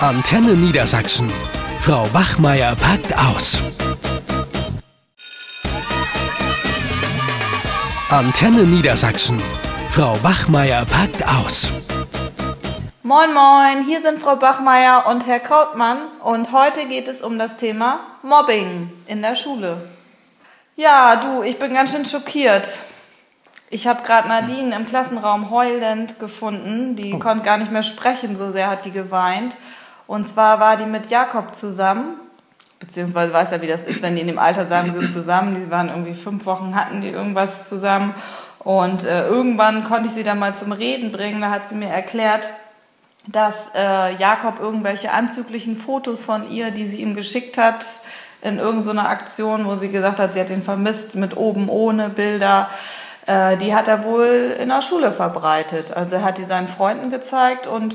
Antenne 0.00 0.52
Niedersachsen. 0.52 1.32
Frau 1.78 2.06
Wachmeier 2.12 2.76
packt 2.76 3.16
aus. 3.16 3.62
Antenne 8.10 8.64
Niedersachsen. 8.64 9.40
Frau 9.88 10.22
Wachmeier 10.22 10.84
packt 10.84 11.26
aus. 11.26 11.72
Moin 13.02 13.32
Moin, 13.32 13.86
hier 13.86 14.02
sind 14.02 14.18
Frau 14.18 14.36
Bachmeier 14.36 15.06
und 15.08 15.26
Herr 15.26 15.40
Krautmann 15.40 16.08
und 16.22 16.52
heute 16.52 16.84
geht 16.84 17.08
es 17.08 17.22
um 17.22 17.38
das 17.38 17.56
Thema 17.56 18.00
Mobbing 18.22 18.90
in 19.06 19.22
der 19.22 19.34
Schule. 19.34 19.88
Ja, 20.76 21.16
du, 21.16 21.42
ich 21.42 21.58
bin 21.58 21.72
ganz 21.72 21.92
schön 21.92 22.04
schockiert. 22.04 22.80
Ich 23.70 23.86
habe 23.86 24.02
gerade 24.02 24.28
Nadine 24.28 24.76
im 24.76 24.84
Klassenraum 24.84 25.48
heulend 25.48 26.20
gefunden. 26.20 26.96
Die 26.96 27.14
oh. 27.14 27.18
konnte 27.18 27.46
gar 27.46 27.56
nicht 27.56 27.72
mehr 27.72 27.82
sprechen, 27.82 28.36
so 28.36 28.52
sehr 28.52 28.68
hat 28.68 28.84
die 28.84 28.92
geweint. 28.92 29.56
Und 30.06 30.26
zwar 30.26 30.60
war 30.60 30.76
die 30.76 30.86
mit 30.86 31.10
Jakob 31.10 31.54
zusammen, 31.54 32.20
beziehungsweise 32.78 33.32
weiß 33.32 33.50
ja, 33.50 33.62
wie 33.62 33.66
das 33.66 33.82
ist, 33.82 34.02
wenn 34.02 34.14
die 34.14 34.20
in 34.20 34.26
dem 34.26 34.38
Alter 34.38 34.66
sagen, 34.66 34.92
sie 34.92 34.98
sind 34.98 35.10
zusammen. 35.10 35.56
Die 35.56 35.70
waren 35.70 35.88
irgendwie 35.88 36.14
fünf 36.14 36.46
Wochen, 36.46 36.74
hatten 36.74 37.00
die 37.00 37.08
irgendwas 37.08 37.68
zusammen. 37.68 38.14
Und 38.60 39.04
äh, 39.04 39.26
irgendwann 39.26 39.84
konnte 39.84 40.08
ich 40.08 40.14
sie 40.14 40.22
dann 40.22 40.38
mal 40.38 40.54
zum 40.54 40.72
Reden 40.72 41.12
bringen. 41.12 41.40
Da 41.40 41.50
hat 41.50 41.68
sie 41.68 41.74
mir 41.74 41.88
erklärt, 41.88 42.50
dass 43.26 43.54
äh, 43.74 44.14
Jakob 44.16 44.60
irgendwelche 44.60 45.12
anzüglichen 45.12 45.76
Fotos 45.76 46.22
von 46.22 46.48
ihr, 46.50 46.70
die 46.70 46.86
sie 46.86 47.00
ihm 47.00 47.14
geschickt 47.14 47.58
hat, 47.58 47.84
in 48.42 48.58
irgendeiner 48.58 49.08
Aktion, 49.08 49.66
wo 49.66 49.76
sie 49.76 49.88
gesagt 49.88 50.20
hat, 50.20 50.34
sie 50.34 50.40
hat 50.40 50.50
ihn 50.50 50.62
vermisst, 50.62 51.16
mit 51.16 51.36
oben 51.36 51.68
ohne 51.68 52.08
Bilder, 52.08 52.70
äh, 53.26 53.56
die 53.56 53.74
hat 53.74 53.88
er 53.88 54.04
wohl 54.04 54.54
in 54.60 54.68
der 54.68 54.82
Schule 54.82 55.10
verbreitet. 55.10 55.92
Also 55.92 56.16
er 56.16 56.24
hat 56.24 56.38
die 56.38 56.44
seinen 56.44 56.68
Freunden 56.68 57.10
gezeigt 57.10 57.66
und 57.66 57.94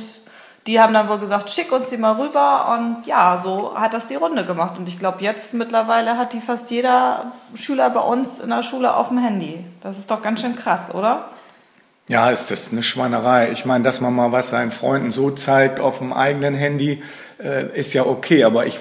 die 0.67 0.79
haben 0.79 0.93
dann 0.93 1.09
wohl 1.09 1.17
gesagt, 1.17 1.49
schick 1.49 1.71
uns 1.71 1.89
die 1.89 1.97
mal 1.97 2.13
rüber. 2.13 2.77
Und 2.77 3.07
ja, 3.07 3.40
so 3.43 3.73
hat 3.76 3.93
das 3.93 4.07
die 4.07 4.15
Runde 4.15 4.45
gemacht. 4.45 4.77
Und 4.77 4.87
ich 4.87 4.99
glaube, 4.99 5.17
jetzt 5.21 5.54
mittlerweile 5.54 6.17
hat 6.17 6.34
die 6.34 6.40
fast 6.40 6.70
jeder 6.70 7.31
Schüler 7.55 7.90
bei 7.90 8.01
uns 8.01 8.40
in 8.40 8.49
der 8.49 8.62
Schule 8.62 8.95
auf 8.95 9.07
dem 9.09 9.17
Handy. 9.17 9.65
Das 9.82 9.98
ist 9.98 10.12
doch 10.12 10.21
ganz 10.21 10.41
schön 10.41 10.55
krass, 10.55 10.93
oder? 10.93 11.29
Ja, 12.07 12.29
ist 12.29 12.51
das 12.51 12.71
eine 12.71 12.84
Schweinerei. 12.84 13.51
Ich 13.51 13.65
meine, 13.65 13.84
dass 13.84 14.01
man 14.01 14.13
mal 14.13 14.32
was 14.32 14.49
seinen 14.49 14.71
Freunden 14.71 15.12
so 15.12 15.32
zeigt 15.32 15.79
auf 15.79 15.99
dem 15.99 16.13
eigenen 16.13 16.54
Handy, 16.54 17.01
äh, 17.41 17.77
ist 17.77 17.93
ja 17.93 18.05
okay. 18.05 18.43
Aber 18.43 18.65
ich 18.67 18.79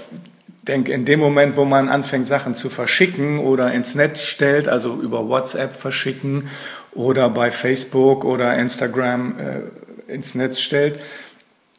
denke, 0.63 0.93
in 0.93 1.05
dem 1.05 1.21
Moment, 1.21 1.57
wo 1.57 1.65
man 1.65 1.89
anfängt, 1.89 2.29
Sachen 2.29 2.55
zu 2.55 2.69
verschicken 2.69 3.39
oder 3.39 3.73
ins 3.73 3.95
Netz 3.95 4.25
stellt, 4.25 4.69
also 4.69 4.95
über 4.95 5.29
WhatsApp 5.29 5.75
verschicken 5.75 6.49
oder 6.93 7.31
bei 7.31 7.51
Facebook 7.51 8.25
oder 8.25 8.57
Instagram 8.57 9.35
äh, 9.39 10.13
ins 10.13 10.35
Netz 10.35 10.61
stellt, 10.61 10.99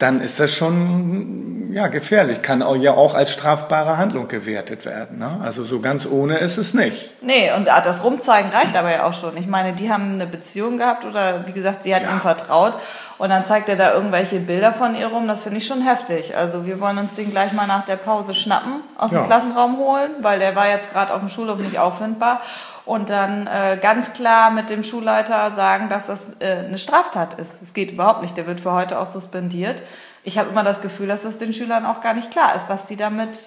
dann 0.02 0.20
ist 0.20 0.40
das 0.40 0.52
schon 0.52 1.70
ja, 1.72 1.86
gefährlich. 1.86 2.42
Kann 2.42 2.62
auch, 2.62 2.76
ja 2.76 2.92
auch 2.92 3.14
als 3.14 3.32
strafbare 3.32 3.96
Handlung 3.96 4.28
gewertet 4.28 4.84
werden. 4.84 5.18
Ne? 5.18 5.38
Also 5.42 5.64
so 5.64 5.80
ganz 5.80 6.06
ohne 6.06 6.38
ist 6.38 6.58
es 6.58 6.74
nicht. 6.74 7.22
Nee, 7.22 7.52
und 7.52 7.66
das 7.66 8.04
Rumzeigen 8.04 8.50
reicht 8.50 8.76
aber 8.76 8.90
ja 8.90 9.04
auch 9.06 9.14
schon. 9.14 9.36
Ich 9.36 9.46
meine, 9.46 9.72
die 9.72 9.90
haben 9.90 10.14
eine 10.14 10.26
Beziehung 10.26 10.76
gehabt 10.76 11.04
oder 11.04 11.46
wie 11.46 11.52
gesagt, 11.52 11.84
sie 11.84 11.94
hat 11.94 12.02
ja. 12.02 12.10
ihm 12.10 12.20
vertraut. 12.20 12.74
Und 13.18 13.28
dann 13.28 13.44
zeigt 13.44 13.68
er 13.68 13.76
da 13.76 13.94
irgendwelche 13.94 14.40
Bilder 14.40 14.72
von 14.72 14.96
ihr 14.96 15.06
rum. 15.06 15.28
Das 15.28 15.42
finde 15.42 15.58
ich 15.58 15.66
schon 15.66 15.82
heftig. 15.82 16.36
Also 16.36 16.66
wir 16.66 16.80
wollen 16.80 16.98
uns 16.98 17.14
den 17.14 17.30
gleich 17.30 17.52
mal 17.52 17.68
nach 17.68 17.84
der 17.84 17.96
Pause 17.96 18.34
schnappen, 18.34 18.80
aus 18.98 19.12
ja. 19.12 19.20
dem 19.20 19.26
Klassenraum 19.26 19.78
holen, 19.78 20.10
weil 20.20 20.40
der 20.40 20.56
war 20.56 20.68
jetzt 20.68 20.90
gerade 20.90 21.14
auf 21.14 21.20
dem 21.20 21.28
Schulhof 21.28 21.58
nicht 21.58 21.78
auffindbar 21.78 22.40
und 22.84 23.10
dann 23.10 23.46
äh, 23.46 23.78
ganz 23.80 24.12
klar 24.12 24.50
mit 24.50 24.70
dem 24.70 24.82
Schulleiter 24.82 25.52
sagen, 25.52 25.88
dass 25.88 26.06
das 26.06 26.32
äh, 26.40 26.64
eine 26.66 26.78
Straftat 26.78 27.34
ist. 27.34 27.62
Es 27.62 27.74
geht 27.74 27.92
überhaupt 27.92 28.22
nicht. 28.22 28.36
Der 28.36 28.46
wird 28.46 28.60
für 28.60 28.72
heute 28.72 28.98
auch 28.98 29.06
suspendiert. 29.06 29.82
Ich 30.24 30.38
habe 30.38 30.50
immer 30.50 30.64
das 30.64 30.80
Gefühl, 30.80 31.08
dass 31.08 31.22
das 31.22 31.38
den 31.38 31.52
Schülern 31.52 31.86
auch 31.86 32.00
gar 32.00 32.14
nicht 32.14 32.30
klar 32.30 32.54
ist, 32.56 32.68
was 32.68 32.88
sie 32.88 32.96
damit 32.96 33.38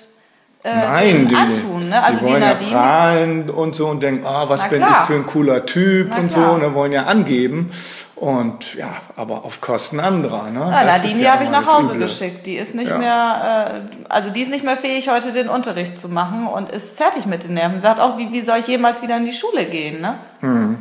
äh, 0.63 0.75
Nein, 0.75 1.27
die, 1.27 1.35
antun. 1.35 1.89
Ne? 1.89 2.03
Also 2.03 2.19
die 2.19 2.25
wollen 2.25 2.35
die 2.35 2.47
Nadine, 2.47 2.71
ja 2.71 2.77
prahlen 2.77 3.49
und 3.49 3.75
so 3.75 3.87
und 3.87 4.01
denken, 4.01 4.25
oh, 4.27 4.49
was 4.49 4.67
bin 4.69 4.81
ich 4.81 5.05
für 5.05 5.15
ein 5.15 5.25
cooler 5.25 5.65
Typ 5.65 6.17
und 6.17 6.31
so, 6.31 6.41
und 6.41 6.61
ne, 6.61 6.73
wollen 6.73 6.91
ja 6.91 7.03
angeben. 7.03 7.71
Und 8.15 8.75
ja, 8.75 8.93
aber 9.17 9.43
auf 9.43 9.59
Kosten 9.59 9.99
anderer. 9.99 10.49
Ne? 10.49 10.59
Ja, 10.59 10.85
Nadine, 10.85 11.19
die 11.19 11.29
habe 11.29 11.43
ich 11.43 11.51
nach 11.51 11.65
Hause 11.65 11.95
Üble. 11.95 11.99
geschickt. 11.99 12.45
Die 12.45 12.55
ist 12.55 12.73
nicht 12.73 12.89
ja. 12.89 12.97
mehr, 12.97 13.85
äh, 13.91 14.05
also 14.07 14.29
die 14.29 14.41
ist 14.41 14.51
nicht 14.51 14.63
mehr 14.63 14.77
fähig, 14.77 15.09
heute 15.09 15.33
den 15.33 15.49
Unterricht 15.49 15.99
zu 15.99 16.07
machen 16.07 16.47
und 16.47 16.69
ist 16.69 16.95
fertig 16.95 17.25
mit 17.25 17.43
den 17.43 17.55
Nerven. 17.55 17.81
Sagt 17.81 17.99
auch, 17.99 18.17
wie, 18.17 18.31
wie 18.31 18.41
soll 18.41 18.59
ich 18.59 18.67
jemals 18.67 19.01
wieder 19.01 19.17
in 19.17 19.25
die 19.25 19.33
Schule 19.33 19.65
gehen? 19.65 19.99
Ne? 19.99 20.15
Hm 20.39 20.77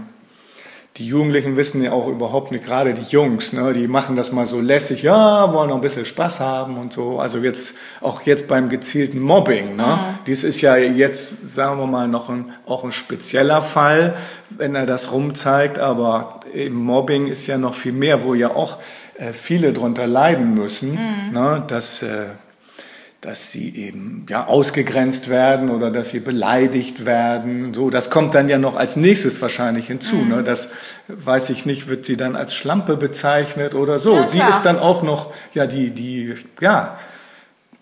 die 0.96 1.08
Jugendlichen 1.08 1.56
wissen 1.56 1.82
ja 1.82 1.90
auch 1.90 2.06
überhaupt 2.06 2.52
nicht, 2.52 2.64
gerade 2.64 2.94
die 2.94 3.02
Jungs, 3.02 3.52
ne, 3.52 3.72
die 3.72 3.88
machen 3.88 4.14
das 4.14 4.30
mal 4.30 4.46
so 4.46 4.60
lässig, 4.60 5.02
ja, 5.02 5.52
wollen 5.52 5.70
noch 5.70 5.76
ein 5.76 5.80
bisschen 5.80 6.04
Spaß 6.04 6.38
haben 6.38 6.78
und 6.78 6.92
so. 6.92 7.18
Also 7.18 7.38
jetzt, 7.38 7.78
auch 8.00 8.22
jetzt 8.22 8.46
beim 8.46 8.68
gezielten 8.68 9.18
Mobbing, 9.18 9.74
ne, 9.74 9.82
mhm. 9.82 10.18
dies 10.26 10.44
ist 10.44 10.60
ja 10.60 10.76
jetzt, 10.76 11.52
sagen 11.52 11.80
wir 11.80 11.88
mal, 11.88 12.06
noch 12.06 12.28
ein, 12.28 12.52
auch 12.64 12.84
ein 12.84 12.92
spezieller 12.92 13.60
Fall, 13.60 14.14
wenn 14.50 14.76
er 14.76 14.86
das 14.86 15.10
rumzeigt, 15.10 15.80
aber 15.80 16.38
eben 16.54 16.76
Mobbing 16.76 17.26
ist 17.26 17.46
ja 17.46 17.58
noch 17.58 17.74
viel 17.74 17.92
mehr, 17.92 18.22
wo 18.22 18.34
ja 18.34 18.50
auch 18.50 18.78
äh, 19.18 19.32
viele 19.32 19.72
drunter 19.72 20.06
leiden 20.06 20.54
müssen, 20.54 20.92
mhm. 20.92 21.32
ne, 21.32 21.64
dass, 21.66 22.02
äh, 22.02 22.26
dass 23.20 23.50
sie 23.52 23.74
eben 23.76 24.26
ja 24.28 24.46
ausgegrenzt 24.46 25.28
werden 25.28 25.70
oder 25.70 25.90
dass 25.90 26.10
sie 26.10 26.20
beleidigt 26.20 27.06
werden. 27.06 27.74
So, 27.74 27.90
das 27.90 28.10
kommt 28.10 28.34
dann 28.34 28.48
ja 28.48 28.58
noch 28.58 28.76
als 28.76 28.96
nächstes 28.96 29.40
wahrscheinlich 29.40 29.86
hinzu. 29.86 30.16
Mhm. 30.16 30.28
Ne? 30.28 30.42
Das 30.42 30.72
weiß 31.08 31.50
ich 31.50 31.66
nicht, 31.66 31.88
wird 31.88 32.04
sie 32.04 32.16
dann 32.16 32.36
als 32.36 32.54
Schlampe 32.54 32.96
bezeichnet 32.96 33.74
oder 33.74 33.98
so. 33.98 34.14
Ja, 34.14 34.28
sie 34.28 34.42
ist 34.48 34.62
dann 34.62 34.78
auch 34.78 35.02
noch 35.02 35.32
ja 35.54 35.66
die 35.66 35.90
die 35.90 36.34
ja 36.60 36.98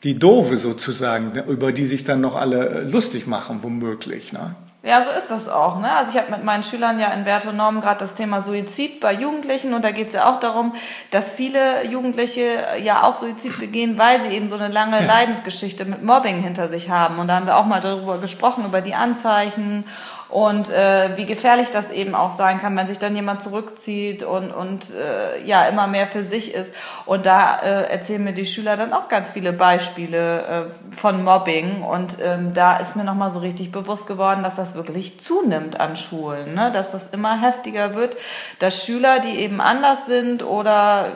die 0.04 0.18
doofe 0.18 0.58
sozusagen, 0.58 1.32
über 1.48 1.72
die 1.72 1.86
sich 1.86 2.04
dann 2.04 2.20
noch 2.20 2.34
alle 2.34 2.82
lustig 2.82 3.26
machen 3.26 3.60
womöglich. 3.62 4.32
Ne? 4.32 4.56
Ja, 4.84 5.00
so 5.00 5.10
ist 5.12 5.30
das 5.30 5.48
auch. 5.48 5.78
Ne? 5.78 5.88
Also 5.92 6.10
ich 6.10 6.18
habe 6.20 6.32
mit 6.32 6.42
meinen 6.42 6.64
Schülern 6.64 6.98
ja 6.98 7.08
in 7.08 7.24
Wert 7.24 7.46
und 7.46 7.56
Norm 7.56 7.80
gerade 7.80 8.00
das 8.00 8.14
Thema 8.14 8.40
Suizid 8.40 8.98
bei 8.98 9.12
Jugendlichen 9.12 9.74
und 9.74 9.84
da 9.84 9.92
geht 9.92 10.08
es 10.08 10.12
ja 10.12 10.32
auch 10.32 10.40
darum, 10.40 10.74
dass 11.12 11.30
viele 11.30 11.86
Jugendliche 11.86 12.42
ja 12.82 13.04
auch 13.04 13.14
Suizid 13.14 13.60
begehen, 13.60 13.96
weil 13.96 14.20
sie 14.20 14.30
eben 14.30 14.48
so 14.48 14.56
eine 14.56 14.66
lange 14.66 14.98
ja. 14.98 15.06
Leidensgeschichte 15.06 15.84
mit 15.84 16.02
Mobbing 16.02 16.40
hinter 16.42 16.68
sich 16.68 16.90
haben. 16.90 17.20
Und 17.20 17.28
da 17.28 17.36
haben 17.36 17.46
wir 17.46 17.58
auch 17.58 17.66
mal 17.66 17.80
darüber 17.80 18.18
gesprochen, 18.18 18.64
über 18.64 18.80
die 18.80 18.94
Anzeichen 18.94 19.84
und 20.32 20.70
äh, 20.70 21.16
wie 21.16 21.26
gefährlich 21.26 21.70
das 21.70 21.90
eben 21.90 22.14
auch 22.14 22.30
sein 22.30 22.58
kann, 22.58 22.74
wenn 22.74 22.86
sich 22.86 22.98
dann 22.98 23.14
jemand 23.14 23.42
zurückzieht 23.42 24.22
und, 24.22 24.50
und 24.50 24.90
äh, 24.90 25.44
ja 25.44 25.66
immer 25.66 25.86
mehr 25.86 26.06
für 26.06 26.24
sich 26.24 26.54
ist. 26.54 26.74
Und 27.04 27.26
da 27.26 27.58
äh, 27.58 27.90
erzählen 27.90 28.24
mir 28.24 28.32
die 28.32 28.46
Schüler 28.46 28.78
dann 28.78 28.94
auch 28.94 29.08
ganz 29.08 29.30
viele 29.30 29.52
Beispiele 29.52 30.40
äh, 30.40 30.96
von 30.96 31.22
Mobbing 31.22 31.82
und 31.82 32.16
ähm, 32.22 32.54
da 32.54 32.78
ist 32.78 32.96
mir 32.96 33.04
nochmal 33.04 33.30
so 33.30 33.40
richtig 33.40 33.72
bewusst 33.72 34.06
geworden, 34.06 34.42
dass 34.42 34.56
das 34.56 34.74
wirklich 34.74 35.20
zunimmt 35.20 35.78
an 35.78 35.96
Schulen, 35.96 36.54
ne? 36.54 36.70
dass 36.72 36.92
das 36.92 37.08
immer 37.08 37.38
heftiger 37.38 37.94
wird, 37.94 38.16
dass 38.58 38.86
Schüler, 38.86 39.20
die 39.20 39.38
eben 39.38 39.60
anders 39.60 40.06
sind 40.06 40.42
oder 40.42 41.08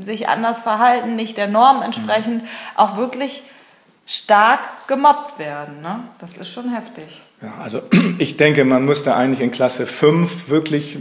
sich 0.00 0.28
anders 0.28 0.60
verhalten, 0.60 1.16
nicht 1.16 1.38
der 1.38 1.48
Norm 1.48 1.80
entsprechend, 1.80 2.44
auch 2.74 2.98
wirklich 2.98 3.42
stark 4.04 4.60
gemobbt 4.86 5.38
werden. 5.38 5.80
Ne? 5.80 6.00
Das 6.18 6.36
ist 6.36 6.50
schon 6.50 6.74
heftig. 6.74 7.22
Ja, 7.42 7.54
also 7.62 7.80
ich 8.18 8.36
denke, 8.36 8.64
man 8.64 8.84
müsste 8.84 9.14
eigentlich 9.14 9.40
in 9.40 9.50
Klasse 9.50 9.86
5 9.86 10.48
wirklich 10.48 10.98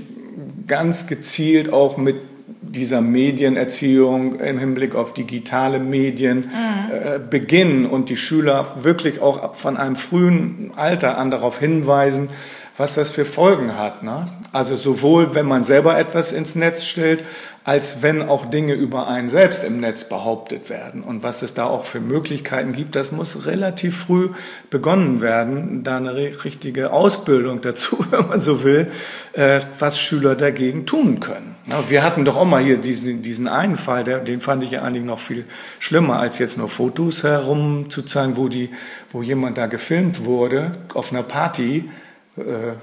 ganz 0.68 1.08
gezielt 1.08 1.74
auch 1.74 1.98
mit 1.98 2.16
dieser 2.62 3.02
Medienerziehung 3.02 4.40
im 4.40 4.60
Hinblick 4.60 4.94
auf 4.94 5.14
digitale 5.14 5.80
Medien 5.80 6.52
mhm. 6.52 6.92
äh, 6.92 7.20
beginnen 7.20 7.86
und 7.86 8.10
die 8.10 8.18
Schüler 8.18 8.76
wirklich 8.82 9.22
auch 9.22 9.56
von 9.56 9.76
einem 9.76 9.96
frühen 9.96 10.72
Alter 10.76 11.18
an 11.18 11.32
darauf 11.32 11.60
hinweisen, 11.60 12.30
was 12.80 12.96
das 12.96 13.12
für 13.12 13.26
Folgen 13.26 13.78
hat. 13.78 14.04
Ne? 14.04 14.28
Also 14.54 14.76
sowohl, 14.76 15.36
wenn 15.36 15.46
man 15.46 15.64
selber 15.64 15.98
etwas 16.00 16.32
ins 16.32 16.56
Netz 16.56 16.86
stellt, 16.86 17.24
als 17.66 18.02
wenn 18.02 18.24
auch 18.24 18.46
Dinge 18.46 18.74
über 18.74 19.08
einen 19.08 19.30
selbst 19.30 19.64
im 19.64 19.80
Netz 19.80 20.06
behauptet 20.06 20.70
werden. 20.70 21.04
Und 21.04 21.22
was 21.22 21.42
es 21.42 21.54
da 21.54 21.66
auch 21.66 21.84
für 21.84 22.00
Möglichkeiten 22.00 22.72
gibt, 22.72 22.96
das 22.96 23.12
muss 23.12 23.46
relativ 23.46 23.98
früh 23.98 24.30
begonnen 24.70 25.22
werden, 25.22 25.84
da 25.84 25.98
eine 25.98 26.16
richtige 26.16 26.92
Ausbildung 26.92 27.62
dazu, 27.62 28.04
wenn 28.10 28.28
man 28.28 28.40
so 28.40 28.64
will, 28.64 28.88
äh, 29.34 29.60
was 29.78 30.00
Schüler 30.00 30.36
dagegen 30.36 30.86
tun 30.86 31.20
können. 31.20 31.56
Wir 31.90 32.04
hatten 32.04 32.26
doch 32.26 32.38
auch 32.38 32.46
mal 32.46 32.64
hier 32.64 32.78
diesen, 32.78 33.22
diesen 33.22 33.48
einen 33.48 33.76
Fall, 33.76 34.04
den 34.04 34.42
fand 34.42 34.64
ich 34.64 34.72
ja 34.72 34.82
eigentlich 34.82 35.04
noch 35.04 35.20
viel 35.20 35.46
schlimmer, 35.78 36.18
als 36.18 36.40
jetzt 36.40 36.58
nur 36.58 36.70
Fotos 36.70 37.24
herumzuzeigen, 37.24 38.38
wo, 38.38 38.48
die, 38.48 38.72
wo 39.12 39.22
jemand 39.22 39.60
da 39.60 39.68
gefilmt 39.68 40.26
wurde 40.26 40.72
auf 40.96 41.12
einer 41.12 41.22
Party. 41.22 41.88
Äh, 42.40 42.76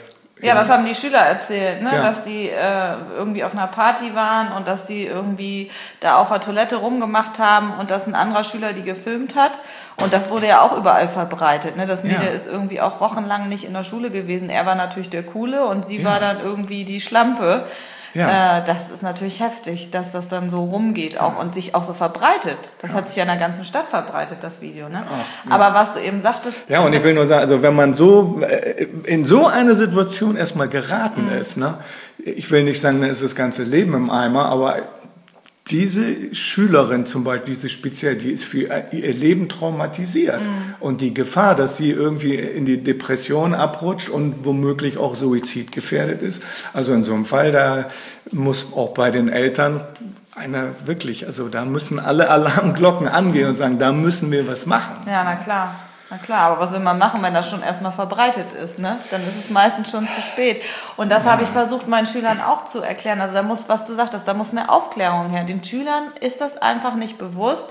ja, 0.42 0.54
das 0.54 0.68
haben 0.68 0.84
die 0.84 0.94
Schüler 0.94 1.20
erzählt, 1.20 1.80
ne? 1.80 1.90
Ja. 1.94 2.02
dass 2.02 2.24
die 2.24 2.50
äh, 2.50 2.94
irgendwie 3.16 3.42
auf 3.42 3.54
einer 3.54 3.68
Party 3.68 4.14
waren 4.14 4.52
und 4.52 4.68
dass 4.68 4.84
die 4.84 5.06
irgendwie 5.06 5.70
da 6.00 6.16
auf 6.16 6.28
der 6.28 6.40
Toilette 6.40 6.76
rumgemacht 6.76 7.38
haben 7.38 7.72
und 7.78 7.90
dass 7.90 8.06
ein 8.06 8.14
anderer 8.14 8.44
Schüler 8.44 8.74
die 8.74 8.82
gefilmt 8.82 9.34
hat. 9.34 9.58
Und 9.96 10.12
das 10.12 10.28
wurde 10.28 10.46
ja 10.46 10.60
auch 10.60 10.76
überall 10.76 11.08
verbreitet. 11.08 11.78
Ne? 11.78 11.86
Das 11.86 12.04
Mädel 12.04 12.26
ja. 12.26 12.32
ist 12.32 12.46
irgendwie 12.46 12.82
auch 12.82 13.00
wochenlang 13.00 13.48
nicht 13.48 13.64
in 13.64 13.72
der 13.72 13.82
Schule 13.82 14.10
gewesen. 14.10 14.50
Er 14.50 14.66
war 14.66 14.74
natürlich 14.74 15.08
der 15.08 15.22
Coole 15.22 15.64
und 15.64 15.86
sie 15.86 16.02
ja. 16.02 16.04
war 16.04 16.20
dann 16.20 16.38
irgendwie 16.38 16.84
die 16.84 17.00
Schlampe. 17.00 17.66
Ja. 18.14 18.58
Äh, 18.58 18.64
das 18.66 18.90
ist 18.90 19.02
natürlich 19.02 19.40
heftig, 19.40 19.90
dass 19.90 20.12
das 20.12 20.28
dann 20.28 20.48
so 20.48 20.64
rumgeht 20.64 21.20
auch 21.20 21.38
und 21.38 21.54
sich 21.54 21.74
auch 21.74 21.84
so 21.84 21.94
verbreitet. 21.94 22.58
Das 22.82 22.90
ja. 22.90 22.96
hat 22.96 23.08
sich 23.08 23.16
ja 23.16 23.24
in 23.24 23.28
der 23.28 23.38
ganzen 23.38 23.64
Stadt 23.64 23.86
verbreitet, 23.88 24.38
das 24.40 24.60
Video. 24.60 24.88
Ne? 24.88 25.02
Ach, 25.04 25.48
ja. 25.48 25.54
Aber 25.54 25.74
was 25.74 25.94
du 25.94 26.00
eben 26.00 26.20
sagtest. 26.20 26.62
Ja, 26.68 26.80
und 26.80 26.92
ich 26.92 27.02
will 27.02 27.14
nur 27.14 27.26
sagen, 27.26 27.42
also 27.42 27.62
wenn 27.62 27.74
man 27.74 27.94
so 27.94 28.40
äh, 28.40 28.86
in 29.04 29.24
so 29.24 29.46
eine 29.46 29.74
Situation 29.74 30.36
erstmal 30.36 30.68
geraten 30.68 31.26
mhm. 31.26 31.40
ist, 31.40 31.56
ne, 31.56 31.78
ich 32.18 32.50
will 32.50 32.64
nicht 32.64 32.80
sagen, 32.80 33.00
dann 33.00 33.10
ist 33.10 33.22
das 33.22 33.36
ganze 33.36 33.62
Leben 33.62 33.94
im 33.94 34.10
Eimer, 34.10 34.46
aber 34.46 34.82
diese 35.68 36.32
Schülerin 36.32 37.06
zum 37.06 37.24
Beispiel, 37.24 37.54
diese 37.54 37.68
speziell, 37.68 38.16
die 38.16 38.30
ist 38.30 38.44
für 38.44 38.68
ihr 38.92 39.14
Leben 39.14 39.48
traumatisiert. 39.48 40.40
Mhm. 40.40 40.74
Und 40.78 41.00
die 41.00 41.12
Gefahr, 41.12 41.56
dass 41.56 41.76
sie 41.76 41.90
irgendwie 41.90 42.36
in 42.36 42.66
die 42.66 42.82
Depression 42.82 43.52
abrutscht 43.52 44.08
und 44.08 44.44
womöglich 44.44 44.96
auch 44.98 45.16
suizidgefährdet 45.16 46.22
ist. 46.22 46.42
Also 46.72 46.92
in 46.92 47.02
so 47.02 47.14
einem 47.14 47.24
Fall, 47.24 47.50
da 47.50 47.88
muss 48.30 48.74
auch 48.74 48.94
bei 48.94 49.10
den 49.10 49.28
Eltern 49.28 49.80
einer 50.36 50.68
wirklich, 50.86 51.26
also 51.26 51.48
da 51.48 51.64
müssen 51.64 51.98
alle 51.98 52.28
Alarmglocken 52.30 53.08
angehen 53.08 53.48
und 53.48 53.56
sagen, 53.56 53.78
da 53.78 53.90
müssen 53.90 54.30
wir 54.30 54.46
was 54.46 54.66
machen. 54.66 54.96
Ja, 55.06 55.24
na 55.24 55.34
klar. 55.36 55.74
Na 56.08 56.18
klar, 56.18 56.52
aber 56.52 56.60
was 56.60 56.70
will 56.70 56.78
man 56.78 56.98
machen, 56.98 57.20
wenn 57.22 57.34
das 57.34 57.50
schon 57.50 57.62
erstmal 57.62 57.90
verbreitet 57.90 58.52
ist? 58.52 58.78
Ne? 58.78 58.96
Dann 59.10 59.20
ist 59.22 59.36
es 59.36 59.50
meistens 59.50 59.90
schon 59.90 60.06
zu 60.06 60.20
spät. 60.20 60.62
Und 60.96 61.10
das 61.10 61.24
ja. 61.24 61.32
habe 61.32 61.42
ich 61.42 61.48
versucht, 61.48 61.88
meinen 61.88 62.06
Schülern 62.06 62.40
auch 62.40 62.64
zu 62.64 62.80
erklären. 62.80 63.20
Also 63.20 63.34
da 63.34 63.42
muss, 63.42 63.68
was 63.68 63.86
du 63.86 63.94
sagtest, 63.94 64.28
da 64.28 64.34
muss 64.34 64.52
mehr 64.52 64.70
Aufklärung 64.70 65.30
her. 65.30 65.42
Den 65.42 65.64
Schülern 65.64 66.12
ist 66.20 66.40
das 66.40 66.58
einfach 66.58 66.94
nicht 66.94 67.18
bewusst. 67.18 67.70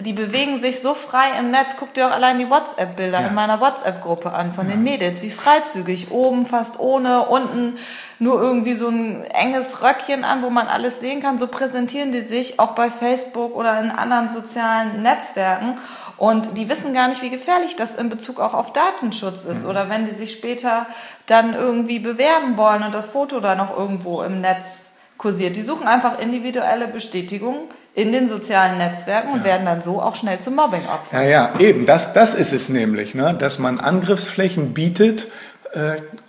Die 0.00 0.12
bewegen 0.12 0.60
sich 0.60 0.80
so 0.80 0.94
frei 0.94 1.38
im 1.38 1.50
Netz. 1.50 1.76
Guck 1.78 1.94
dir 1.94 2.08
auch 2.08 2.12
allein 2.12 2.38
die 2.38 2.48
WhatsApp-Bilder 2.48 3.20
ja. 3.20 3.26
in 3.28 3.34
meiner 3.34 3.60
WhatsApp-Gruppe 3.60 4.32
an 4.32 4.52
von 4.52 4.68
ja. 4.68 4.74
den 4.74 4.84
Mädels. 4.84 5.22
Wie 5.22 5.30
freizügig. 5.30 6.10
Oben 6.10 6.46
fast 6.46 6.78
ohne, 6.78 7.26
unten 7.26 7.78
nur 8.18 8.40
irgendwie 8.40 8.74
so 8.74 8.88
ein 8.88 9.24
enges 9.24 9.82
Röckchen 9.82 10.24
an, 10.24 10.42
wo 10.42 10.50
man 10.50 10.68
alles 10.68 11.00
sehen 11.00 11.20
kann. 11.20 11.38
So 11.38 11.46
präsentieren 11.46 12.12
die 12.12 12.22
sich 12.22 12.60
auch 12.60 12.72
bei 12.72 12.90
Facebook 12.90 13.54
oder 13.54 13.80
in 13.80 13.90
anderen 13.90 14.32
sozialen 14.32 15.02
Netzwerken. 15.02 15.78
Und 16.16 16.58
die 16.58 16.68
wissen 16.68 16.94
gar 16.94 17.08
nicht, 17.08 17.22
wie 17.22 17.30
gefährlich 17.30 17.76
das 17.76 17.94
in 17.94 18.08
Bezug 18.08 18.40
auch 18.40 18.54
auf 18.54 18.72
Datenschutz 18.72 19.44
ist. 19.44 19.62
Mhm. 19.62 19.70
Oder 19.70 19.88
wenn 19.88 20.04
die 20.04 20.14
sich 20.14 20.32
später 20.32 20.86
dann 21.26 21.54
irgendwie 21.54 21.98
bewerben 21.98 22.56
wollen 22.56 22.82
und 22.82 22.92
das 22.92 23.06
Foto 23.06 23.40
da 23.40 23.54
noch 23.54 23.76
irgendwo 23.76 24.22
im 24.22 24.40
Netz 24.40 24.92
kursiert. 25.16 25.56
Die 25.56 25.62
suchen 25.62 25.86
einfach 25.86 26.18
individuelle 26.18 26.88
Bestätigung 26.88 27.68
in 27.98 28.12
den 28.12 28.28
sozialen 28.28 28.78
Netzwerken 28.78 29.32
und 29.32 29.40
ja. 29.40 29.44
werden 29.46 29.66
dann 29.66 29.82
so 29.82 30.00
auch 30.00 30.14
schnell 30.14 30.38
zum 30.38 30.54
Mobbing-Opfer. 30.54 31.20
Ja, 31.20 31.28
ja, 31.28 31.58
eben, 31.58 31.84
das, 31.84 32.12
das 32.12 32.34
ist 32.34 32.52
es 32.52 32.68
nämlich, 32.68 33.16
ne? 33.16 33.34
dass 33.36 33.58
man 33.58 33.80
Angriffsflächen 33.80 34.72
bietet, 34.72 35.26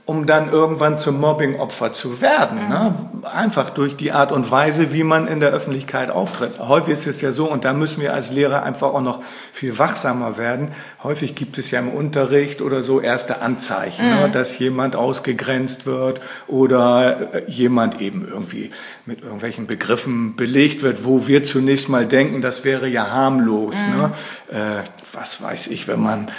um 0.05 0.25
dann 0.25 0.51
irgendwann 0.51 0.97
zum 0.97 1.19
Mobbing-Opfer 1.21 1.93
zu 1.93 2.19
werden. 2.19 2.63
Mhm. 2.63 2.69
Ne? 2.69 2.93
Einfach 3.31 3.69
durch 3.69 3.95
die 3.95 4.11
Art 4.11 4.31
und 4.31 4.49
Weise, 4.49 4.91
wie 4.91 5.03
man 5.03 5.27
in 5.27 5.39
der 5.39 5.51
Öffentlichkeit 5.51 6.09
auftritt. 6.09 6.59
Häufig 6.59 6.93
ist 6.93 7.07
es 7.07 7.21
ja 7.21 7.31
so, 7.31 7.49
und 7.49 7.63
da 7.63 7.73
müssen 7.73 8.01
wir 8.01 8.13
als 8.13 8.31
Lehrer 8.31 8.63
einfach 8.63 8.87
auch 8.87 9.01
noch 9.01 9.23
viel 9.53 9.77
wachsamer 9.77 10.37
werden. 10.37 10.69
Häufig 11.03 11.35
gibt 11.35 11.57
es 11.57 11.69
ja 11.71 11.79
im 11.79 11.89
Unterricht 11.89 12.61
oder 12.61 12.81
so 12.81 12.99
erste 12.99 13.41
Anzeichen, 13.41 14.09
ne? 14.09 14.15
mhm. 14.15 14.21
ne? 14.23 14.31
dass 14.31 14.57
jemand 14.57 14.95
ausgegrenzt 14.95 15.85
wird 15.85 16.21
oder 16.47 17.33
äh, 17.33 17.43
jemand 17.47 18.01
eben 18.01 18.27
irgendwie 18.27 18.71
mit 19.05 19.21
irgendwelchen 19.21 19.67
Begriffen 19.67 20.35
belegt 20.35 20.81
wird, 20.81 21.05
wo 21.05 21.27
wir 21.27 21.43
zunächst 21.43 21.87
mal 21.87 22.05
denken, 22.05 22.41
das 22.41 22.65
wäre 22.65 22.87
ja 22.87 23.11
harmlos. 23.11 23.77
Mhm. 23.85 24.01
Ne? 24.01 24.11
Äh, 24.51 24.83
was 25.13 25.41
weiß 25.41 25.67
ich, 25.67 25.87
wenn 25.87 26.01
man 26.01 26.29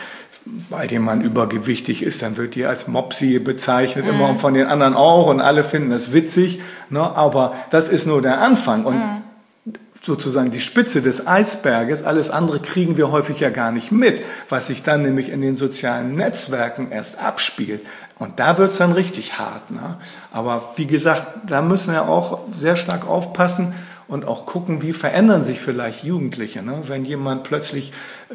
weil 0.44 0.90
jemand 0.90 1.24
übergewichtig 1.24 2.02
ist, 2.02 2.22
dann 2.22 2.36
wird 2.36 2.54
die 2.54 2.64
als 2.64 2.88
Mopsi 2.88 3.38
bezeichnet, 3.38 4.06
mm. 4.06 4.08
immer 4.08 4.36
von 4.36 4.54
den 4.54 4.66
anderen 4.66 4.94
auch 4.94 5.26
und 5.26 5.40
alle 5.40 5.62
finden 5.62 5.90
das 5.90 6.12
witzig. 6.12 6.60
Ne? 6.88 7.00
Aber 7.00 7.54
das 7.70 7.88
ist 7.88 8.06
nur 8.06 8.22
der 8.22 8.40
Anfang 8.40 8.84
und 8.84 8.96
mm. 8.96 9.74
sozusagen 10.00 10.50
die 10.50 10.60
Spitze 10.60 11.02
des 11.02 11.26
Eisberges. 11.26 12.02
Alles 12.04 12.30
andere 12.30 12.60
kriegen 12.60 12.96
wir 12.96 13.10
häufig 13.10 13.40
ja 13.40 13.50
gar 13.50 13.70
nicht 13.70 13.92
mit, 13.92 14.22
was 14.48 14.68
sich 14.68 14.82
dann 14.82 15.02
nämlich 15.02 15.30
in 15.30 15.40
den 15.42 15.56
sozialen 15.56 16.16
Netzwerken 16.16 16.90
erst 16.90 17.22
abspielt. 17.22 17.82
Und 18.18 18.38
da 18.38 18.58
wird 18.58 18.70
es 18.70 18.78
dann 18.78 18.92
richtig 18.92 19.38
hart. 19.38 19.70
Ne? 19.70 19.96
Aber 20.32 20.72
wie 20.76 20.86
gesagt, 20.86 21.26
da 21.46 21.62
müssen 21.62 21.92
wir 21.92 22.08
auch 22.08 22.40
sehr 22.52 22.76
stark 22.76 23.06
aufpassen 23.06 23.74
und 24.08 24.26
auch 24.26 24.44
gucken, 24.44 24.82
wie 24.82 24.92
verändern 24.92 25.42
sich 25.42 25.60
vielleicht 25.60 26.04
Jugendliche. 26.04 26.62
Ne? 26.62 26.82
Wenn 26.86 27.04
jemand 27.04 27.44
plötzlich 27.44 27.92
äh, 28.30 28.34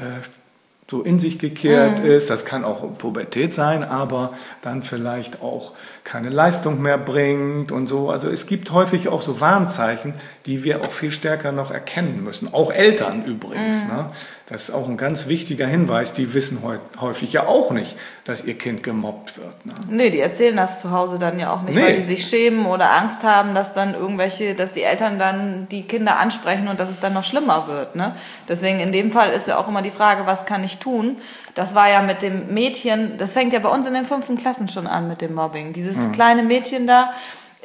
so 0.89 1.01
in 1.01 1.17
sich 1.17 1.39
gekehrt 1.39 1.99
mhm. 1.99 2.05
ist. 2.05 2.29
Das 2.29 2.45
kann 2.45 2.63
auch 2.63 2.97
Pubertät 2.97 3.53
sein, 3.53 3.83
aber 3.83 4.33
dann 4.61 4.83
vielleicht 4.83 5.41
auch 5.41 5.73
keine 6.03 6.29
Leistung 6.29 6.81
mehr 6.81 6.97
bringt 6.97 7.71
und 7.71 7.87
so. 7.87 8.11
Also 8.11 8.29
es 8.29 8.45
gibt 8.45 8.71
häufig 8.71 9.07
auch 9.07 9.23
so 9.23 9.41
Warnzeichen, 9.41 10.13
die 10.45 10.63
wir 10.63 10.81
auch 10.81 10.91
viel 10.91 11.11
stärker 11.11 11.51
noch 11.51 11.71
erkennen 11.71 12.23
müssen. 12.23 12.53
Auch 12.53 12.71
Eltern 12.71 13.25
übrigens. 13.25 13.85
Mhm. 13.85 13.91
Ne? 13.91 14.09
Das 14.47 14.69
ist 14.69 14.75
auch 14.75 14.87
ein 14.87 14.95
ganz 14.95 15.27
wichtiger 15.27 15.65
Hinweis. 15.65 16.13
Die 16.13 16.35
wissen 16.35 16.61
häufig 17.01 17.33
ja 17.33 17.47
auch 17.47 17.71
nicht, 17.71 17.97
dass 18.25 18.45
ihr 18.45 18.55
Kind 18.55 18.83
gemobbt 18.83 19.39
wird. 19.39 19.65
Ne? 19.65 19.73
Nee, 19.89 20.09
die 20.11 20.19
erzählen 20.19 20.55
das 20.55 20.81
zu 20.81 20.91
Hause 20.91 21.17
dann 21.17 21.39
ja 21.39 21.51
auch 21.51 21.63
nicht, 21.63 21.73
nee. 21.73 21.81
weil 21.81 21.95
die 21.97 22.05
sich 22.05 22.27
schämen 22.27 22.67
oder 22.67 22.91
Angst 22.91 23.23
haben, 23.23 23.55
dass 23.55 23.73
dann 23.73 23.95
irgendwelche, 23.95 24.53
dass 24.53 24.73
die 24.73 24.83
Eltern 24.83 25.17
dann 25.17 25.67
die 25.71 25.81
Kinder 25.81 26.17
ansprechen 26.17 26.67
und 26.67 26.79
dass 26.79 26.89
es 26.89 26.99
dann 26.99 27.13
noch 27.13 27.23
schlimmer 27.23 27.67
wird. 27.67 27.95
Ne? 27.95 28.15
Deswegen 28.47 28.79
in 28.79 28.91
dem 28.91 29.09
Fall 29.09 29.31
ist 29.31 29.47
ja 29.47 29.57
auch 29.57 29.67
immer 29.67 29.81
die 29.81 29.89
Frage, 29.89 30.27
was 30.27 30.45
kann 30.45 30.63
ich 30.63 30.77
tun? 30.77 31.17
Das 31.55 31.73
war 31.73 31.89
ja 31.89 32.03
mit 32.03 32.21
dem 32.21 32.53
Mädchen, 32.53 33.17
das 33.17 33.33
fängt 33.33 33.51
ja 33.51 33.59
bei 33.59 33.69
uns 33.69 33.87
in 33.87 33.95
den 33.95 34.05
fünften 34.05 34.37
Klassen 34.37 34.67
schon 34.67 34.85
an 34.85 35.07
mit 35.07 35.21
dem 35.21 35.33
Mobbing. 35.33 35.73
Dieses 35.73 35.97
mhm. 35.97 36.11
kleine 36.11 36.43
Mädchen 36.43 36.85
da, 36.85 37.13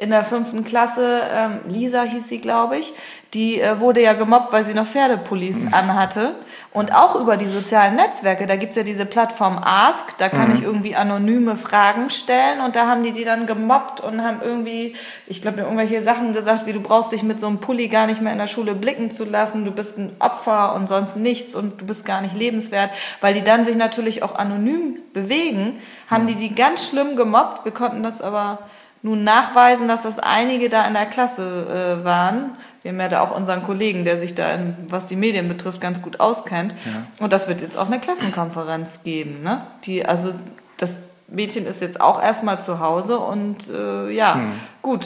in 0.01 0.09
der 0.09 0.23
fünften 0.23 0.63
Klasse, 0.63 1.21
ähm, 1.31 1.59
Lisa 1.67 2.01
hieß 2.01 2.27
sie, 2.27 2.41
glaube 2.41 2.75
ich, 2.75 2.91
die 3.35 3.61
äh, 3.61 3.79
wurde 3.79 4.01
ja 4.01 4.13
gemobbt, 4.13 4.51
weil 4.51 4.65
sie 4.65 4.73
noch 4.73 4.87
Pferdepolice 4.87 5.67
mhm. 5.67 5.73
anhatte. 5.75 6.35
Und 6.73 6.91
auch 6.95 7.15
über 7.21 7.37
die 7.37 7.45
sozialen 7.45 7.97
Netzwerke, 7.97 8.47
da 8.47 8.55
gibt's 8.55 8.75
ja 8.75 8.81
diese 8.81 9.05
Plattform 9.05 9.59
Ask, 9.63 10.17
da 10.17 10.27
kann 10.29 10.49
mhm. 10.49 10.55
ich 10.55 10.63
irgendwie 10.63 10.95
anonyme 10.95 11.55
Fragen 11.55 12.09
stellen 12.09 12.61
und 12.61 12.75
da 12.75 12.87
haben 12.87 13.03
die 13.03 13.11
die 13.11 13.25
dann 13.25 13.45
gemobbt 13.45 14.01
und 14.01 14.23
haben 14.23 14.39
irgendwie, 14.43 14.95
ich 15.27 15.43
glaube, 15.43 15.61
irgendwelche 15.61 16.01
Sachen 16.01 16.33
gesagt, 16.33 16.65
wie 16.65 16.73
du 16.73 16.81
brauchst 16.81 17.11
dich 17.11 17.21
mit 17.21 17.39
so 17.39 17.45
einem 17.45 17.59
Pulli 17.59 17.87
gar 17.87 18.07
nicht 18.07 18.23
mehr 18.23 18.31
in 18.31 18.39
der 18.39 18.47
Schule 18.47 18.73
blicken 18.73 19.11
zu 19.11 19.23
lassen, 19.23 19.65
du 19.65 19.71
bist 19.71 19.99
ein 19.99 20.15
Opfer 20.17 20.73
und 20.73 20.89
sonst 20.89 21.15
nichts 21.15 21.53
und 21.53 21.79
du 21.79 21.85
bist 21.85 22.05
gar 22.05 22.21
nicht 22.21 22.35
lebenswert, 22.35 22.89
weil 23.21 23.35
die 23.35 23.43
dann 23.43 23.65
sich 23.65 23.75
natürlich 23.75 24.23
auch 24.23 24.33
anonym 24.33 24.97
bewegen, 25.13 25.79
haben 26.09 26.23
mhm. 26.23 26.27
die 26.27 26.35
die 26.35 26.55
ganz 26.55 26.87
schlimm 26.87 27.15
gemobbt. 27.15 27.65
Wir 27.65 27.71
konnten 27.71 28.01
das 28.01 28.19
aber 28.19 28.57
nun 29.03 29.23
nachweisen, 29.23 29.87
dass 29.87 30.03
das 30.03 30.19
einige 30.19 30.69
da 30.69 30.85
in 30.85 30.93
der 30.93 31.07
Klasse 31.07 31.99
äh, 32.01 32.05
waren. 32.05 32.51
Wir 32.83 32.91
haben 32.91 32.99
ja 32.99 33.09
da 33.09 33.21
auch 33.21 33.35
unseren 33.35 33.63
Kollegen, 33.63 34.05
der 34.05 34.17
sich 34.17 34.35
da, 34.35 34.51
in, 34.53 34.75
was 34.89 35.07
die 35.07 35.15
Medien 35.15 35.47
betrifft, 35.47 35.81
ganz 35.81 36.01
gut 36.01 36.19
auskennt. 36.19 36.73
Ja. 36.85 37.23
Und 37.23 37.33
das 37.33 37.47
wird 37.47 37.61
jetzt 37.61 37.77
auch 37.77 37.87
eine 37.87 37.99
Klassenkonferenz 37.99 39.01
geben. 39.03 39.43
Ne? 39.43 39.61
Die, 39.85 40.05
also 40.05 40.33
das 40.77 41.15
Mädchen 41.27 41.65
ist 41.65 41.81
jetzt 41.81 42.01
auch 42.01 42.21
erstmal 42.21 42.61
zu 42.61 42.79
Hause 42.79 43.19
und 43.19 43.69
äh, 43.69 44.09
ja, 44.11 44.35
hm. 44.35 44.53
gut. 44.81 45.05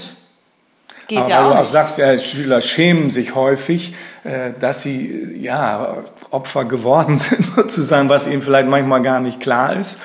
Geht 1.07 1.19
Aber 1.19 1.29
ja 1.29 1.45
auch 1.47 1.53
du 1.53 1.61
auch 1.61 1.65
sagst, 1.65 1.97
ja, 1.99 2.17
Schüler 2.17 2.61
schämen 2.61 3.09
sich 3.09 3.35
häufig, 3.35 3.93
äh, 4.23 4.51
dass 4.59 4.81
sie 4.81 5.37
ja 5.39 5.97
Opfer 6.31 6.65
geworden 6.65 7.17
sind, 7.19 7.45
sozusagen, 7.45 8.09
was 8.09 8.25
ihnen 8.27 8.41
vielleicht 8.41 8.67
manchmal 8.67 9.01
gar 9.01 9.19
nicht 9.19 9.39
klar 9.39 9.75
ist. 9.75 9.99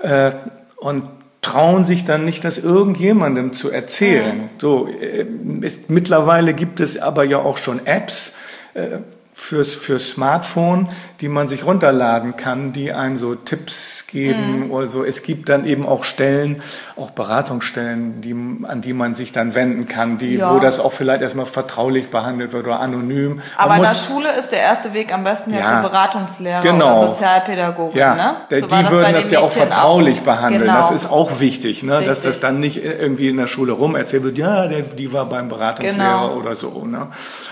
Äh, 0.00 0.30
und 0.76 1.15
trauen 1.46 1.84
sich 1.84 2.04
dann 2.04 2.24
nicht, 2.24 2.44
das 2.44 2.58
irgendjemandem 2.58 3.52
zu 3.52 3.70
erzählen. 3.70 4.50
So, 4.58 4.88
äh, 4.88 5.24
ist, 5.60 5.90
mittlerweile 5.90 6.54
gibt 6.54 6.80
es 6.80 6.98
aber 6.98 7.22
ja 7.22 7.38
auch 7.38 7.56
schon 7.56 7.86
Apps, 7.86 8.34
äh, 8.74 8.98
fürs, 9.38 9.74
fürs 9.74 10.10
Smartphone, 10.10 10.88
die 11.20 11.28
man 11.28 11.46
sich 11.46 11.64
runterladen 11.64 12.36
kann, 12.36 12.72
die 12.72 12.92
einem 12.92 13.16
so 13.16 13.34
Tipps 13.34 14.06
geben 14.08 14.64
mhm. 14.64 14.70
oder 14.70 14.86
so. 14.86 15.04
Es 15.04 15.22
gibt 15.22 15.50
dann 15.50 15.66
eben 15.66 15.86
auch 15.86 16.04
Stellen, 16.04 16.62
auch 16.96 17.10
Beratungsstellen, 17.10 18.22
die, 18.22 18.34
an 18.66 18.80
die 18.80 18.92
man 18.92 19.14
sich 19.14 19.32
dann 19.32 19.54
wenden 19.54 19.86
kann, 19.86 20.18
die, 20.18 20.36
ja. 20.36 20.52
wo 20.52 20.58
das 20.58 20.80
auch 20.80 20.92
vielleicht 20.92 21.20
erstmal 21.20 21.46
vertraulich 21.46 22.10
behandelt 22.10 22.52
wird 22.52 22.66
oder 22.66 22.80
anonym. 22.80 23.40
Aber 23.56 23.68
man 23.68 23.78
in 23.78 23.84
der 23.84 23.90
Schule 23.94 24.32
ist 24.32 24.50
der 24.50 24.60
erste 24.60 24.94
Weg 24.94 25.12
am 25.12 25.22
besten 25.22 25.52
ja, 25.52 25.60
ja 25.60 25.82
zur 25.82 25.90
Beratungslehrer 25.90 26.62
genau. 26.62 26.98
oder 26.98 27.08
Sozialpädagogin. 27.08 27.98
Ja, 27.98 28.14
ne? 28.14 28.60
so 28.60 28.66
die 28.66 28.90
würden 28.90 29.12
das 29.12 29.30
ja 29.30 29.40
auch 29.40 29.50
vertraulich 29.50 30.20
auch. 30.20 30.24
behandeln. 30.24 30.64
Genau. 30.64 30.76
Das 30.76 30.90
ist 30.90 31.06
auch 31.06 31.38
wichtig, 31.40 31.82
ne? 31.82 32.02
dass 32.02 32.22
das 32.22 32.40
dann 32.40 32.58
nicht 32.58 32.82
irgendwie 32.82 33.28
in 33.28 33.36
der 33.36 33.46
Schule 33.46 33.72
rum 33.72 33.94
erzählt 33.94 34.24
wird, 34.24 34.38
ja, 34.38 34.66
der, 34.66 34.80
die 34.82 35.12
war 35.12 35.26
beim 35.26 35.48
Beratungslehrer 35.48 36.28
genau. 36.28 36.34
oder 36.36 36.54
so. 36.54 36.84
Ne? 36.84 37.08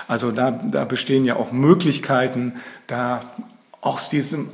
Also 0.09 0.33
da, 0.33 0.51
da 0.51 0.85
bestehen 0.85 1.25
ja 1.25 1.37
auch 1.37 1.53
Möglichkeiten, 1.53 1.74
Möglichkeiten, 1.75 2.55
da 2.87 3.21
aus 3.81 4.09
diesem 4.09 4.51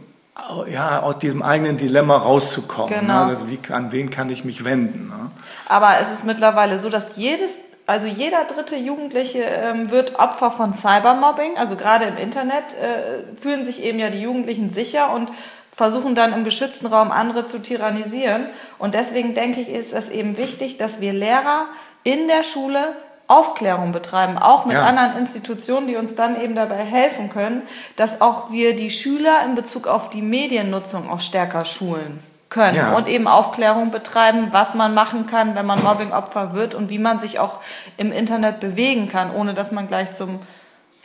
ja, 0.73 1.03
aus 1.03 1.19
diesem 1.19 1.43
eigenen 1.43 1.77
Dilemma 1.77 2.17
rauszukommen. 2.17 2.91
Ne? 2.91 3.01
Genau. 3.01 3.25
Ne? 3.25 3.27
Also 3.27 3.51
wie, 3.51 3.59
an 3.71 3.93
wen 3.93 4.09
kann 4.09 4.31
ich 4.31 4.45
mich 4.45 4.65
wenden? 4.65 5.09
Ne? 5.09 5.31
Aber 5.69 5.99
es 6.01 6.11
ist 6.11 6.25
mittlerweile 6.25 6.79
so, 6.79 6.89
dass 6.89 7.17
jedes, 7.17 7.59
also 7.87 8.07
jeder 8.07 8.45
dritte 8.45 8.77
Jugendliche 8.77 9.43
ähm, 9.43 9.91
wird 9.91 10.19
Opfer 10.19 10.51
von 10.51 10.73
Cybermobbing. 10.73 11.59
Also 11.59 11.77
gerade 11.77 12.07
im 12.07 12.17
Internet 12.17 12.73
äh, 12.73 13.39
fühlen 13.41 13.65
sich 13.65 13.83
eben 13.83 13.99
ja 13.99 14.09
die 14.09 14.23
Jugendlichen 14.23 14.71
sicher 14.71 15.13
und 15.13 15.31
versuchen 15.73 16.15
dann 16.15 16.33
im 16.33 16.45
geschützten 16.45 16.87
Raum 16.87 17.11
andere 17.11 17.45
zu 17.45 17.61
tyrannisieren. 17.61 18.47
Und 18.79 18.95
deswegen 18.95 19.35
denke 19.35 19.61
ich, 19.61 19.69
ist 19.69 19.93
es 19.93 20.09
eben 20.09 20.39
wichtig, 20.39 20.79
dass 20.79 21.01
wir 21.01 21.13
Lehrer 21.13 21.67
in 22.03 22.29
der 22.29 22.45
Schule 22.45 22.95
Aufklärung 23.31 23.93
betreiben, 23.93 24.37
auch 24.39 24.65
mit 24.67 24.75
Ja. 24.77 24.85
anderen 24.85 25.17
Institutionen, 25.17 25.87
die 25.87 25.97
uns 25.97 26.15
dann 26.17 26.41
eben 26.41 26.55
dabei 26.57 26.77
helfen 26.77 27.31
können, 27.31 27.63
dass 27.97 28.21
auch 28.21 28.51
wir 28.51 28.75
die 28.75 28.91
Schüler 28.91 29.43
in 29.47 29.55
Bezug 29.55 29.87
auf 29.87 30.11
die 30.11 30.23
Mediennutzung 30.23 31.09
auch 31.09 31.21
stärker 31.21 31.65
schulen 31.65 32.19
können 32.49 32.77
Ja. 32.77 32.95
und 32.95 33.07
eben 33.07 33.29
Aufklärung 33.29 33.93
betreiben, 33.93 34.49
was 34.51 34.75
man 34.75 34.93
machen 34.95 35.27
kann, 35.27 35.55
wenn 35.55 35.67
man 35.67 35.83
Mobbingopfer 35.83 36.53
wird 36.53 36.75
und 36.75 36.91
wie 36.91 36.99
man 36.99 37.21
sich 37.21 37.39
auch 37.39 37.61
im 37.97 38.11
Internet 38.11 38.59
bewegen 38.59 39.09
kann, 39.09 39.31
ohne 39.33 39.55
dass 39.55 39.71
man 39.71 39.87
gleich 39.87 40.13
zum 40.13 40.41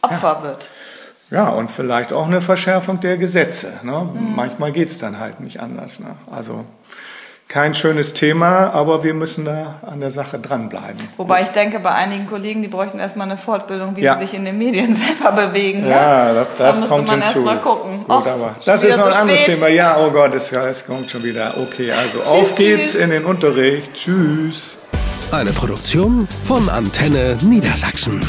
Opfer 0.01 0.41
wird. 0.41 0.69
Ja, 1.29 1.49
und 1.49 1.69
vielleicht 1.71 2.13
auch 2.13 2.25
eine 2.25 2.41
Verschärfung 2.41 2.99
der 2.99 3.17
Gesetze. 3.17 3.79
Ne? 3.83 4.09
Manchmal 4.35 4.71
geht's 4.71 4.97
dann 4.99 5.19
halt 5.19 5.39
nicht 5.39 5.59
anders. 5.59 5.99
Ne? 5.99 6.15
Also 6.31 6.65
kein 7.47 7.75
schönes 7.75 8.13
Thema, 8.13 8.71
aber 8.73 9.03
wir 9.03 9.13
müssen 9.13 9.45
da 9.45 9.75
an 9.85 9.99
der 10.01 10.09
Sache 10.09 10.39
dranbleiben. 10.39 10.97
Wobei 11.17 11.43
ich 11.43 11.49
denke, 11.49 11.79
bei 11.79 11.91
einigen 11.91 12.27
Kollegen, 12.27 12.61
die 12.63 12.67
bräuchten 12.67 12.97
erstmal 12.99 13.27
eine 13.29 13.37
Fortbildung, 13.37 13.95
wie 13.95 14.01
Ja. 14.01 14.17
sie 14.17 14.25
sich 14.25 14.35
in 14.37 14.45
den 14.45 14.57
Medien 14.57 14.93
selber 14.95 15.31
bewegen. 15.31 15.81
ne? 15.83 15.89
Ja, 15.91 16.33
das, 16.33 16.49
Da 16.57 16.63
das 16.67 16.79
müsste 16.79 16.93
kommt 16.95 17.07
man 17.07 17.21
hinzu. 17.21 17.39
erst 17.39 17.45
mal 17.45 17.57
gucken. 17.61 17.99
Gut, 17.99 18.09
Och, 18.09 18.27
aber 18.27 18.55
das 18.65 18.83
ist 18.83 18.97
noch 18.97 19.07
ein 19.07 19.13
anderes 19.13 19.41
spät. 19.41 19.55
Thema. 19.55 19.67
Ja, 19.69 19.97
oh 19.99 20.09
Gott, 20.11 20.33
es, 20.33 20.51
es 20.51 20.85
kommt 20.85 21.09
schon 21.09 21.23
wieder. 21.23 21.53
Okay, 21.57 21.91
also 21.91 22.21
auf 22.23 22.47
Tschüss, 22.47 22.55
geht's 22.57 22.91
tschüss. 22.93 22.95
in 23.01 23.09
den 23.11 23.25
Unterricht. 23.25 23.93
Tschüss. 23.93 24.77
Eine 25.31 25.51
Produktion 25.51 26.27
von 26.43 26.67
Antenne 26.69 27.37
Niedersachsen. 27.43 28.21